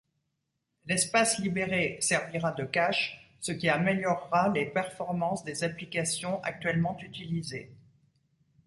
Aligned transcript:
L'espace 0.87 1.37
libéré 1.37 1.99
servira 2.01 2.53
de 2.53 2.63
cache, 2.63 3.23
ce 3.39 3.51
qui 3.51 3.69
améliorera 3.69 4.49
les 4.49 4.65
performances 4.65 5.43
des 5.43 5.63
applications 5.63 6.41
actuellement 6.41 6.97
utilisées. 7.01 7.71